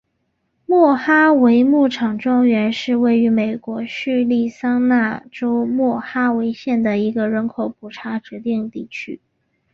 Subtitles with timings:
[0.65, 3.87] 莫哈维牧场庄园是位于美国亚
[4.27, 9.21] 利桑那州莫哈维县的一个人口普查指定地区。